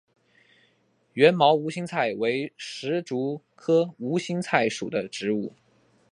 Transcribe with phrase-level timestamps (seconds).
[1.13, 5.53] 缘毛无心菜为石竹科无心菜属的植物。